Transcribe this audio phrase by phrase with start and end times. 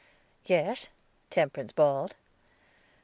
[0.45, 0.87] "Yes,"
[1.29, 2.15] Temperance bawled.